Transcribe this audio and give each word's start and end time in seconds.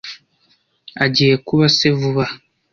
Agiye 1.03 1.35
kuba 1.47 1.65
se 1.77 1.87
vuba 1.99 2.23
aha. 2.27 2.35